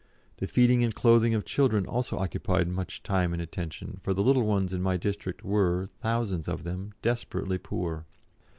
The 0.37 0.47
feeding 0.47 0.83
and 0.83 0.95
clothing 0.95 1.35
of 1.35 1.45
children 1.45 1.85
also 1.85 2.17
occupied 2.17 2.67
much 2.67 3.03
time 3.03 3.33
and 3.33 3.39
attention, 3.39 3.97
for 4.01 4.15
the 4.15 4.23
little 4.23 4.47
ones 4.47 4.73
in 4.73 4.81
my 4.81 4.97
district 4.97 5.43
were, 5.45 5.91
thousands 6.01 6.47
of 6.47 6.63
them, 6.63 6.95
desperately 7.03 7.59
poor. 7.59 8.07